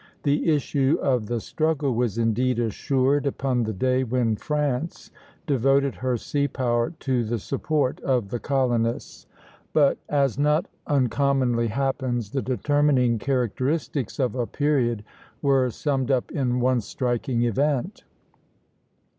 The 0.23 0.49
issue 0.49 0.97
of 0.99 1.27
the 1.27 1.39
struggle 1.39 1.93
was 1.93 2.17
indeed 2.17 2.57
assured 2.57 3.27
upon 3.27 3.61
the 3.61 3.71
day 3.73 4.03
when 4.03 4.35
France 4.35 5.11
devoted 5.45 5.93
her 5.93 6.17
sea 6.17 6.47
power 6.47 6.89
to 7.01 7.23
the 7.23 7.37
support 7.37 7.99
of 8.01 8.29
the 8.29 8.39
colonists; 8.39 9.27
but, 9.73 9.99
as 10.09 10.39
not 10.39 10.65
uncommonly 10.87 11.67
happens, 11.67 12.31
the 12.31 12.41
determining 12.41 13.19
characteristics 13.19 14.17
of 14.17 14.33
a 14.33 14.47
period 14.47 15.03
were 15.39 15.69
summed 15.69 16.09
up 16.09 16.31
in 16.31 16.59
one 16.59 16.81
striking 16.81 17.43
event. 17.43 18.03